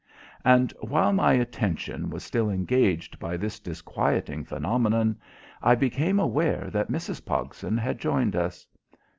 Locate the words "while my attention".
0.79-2.09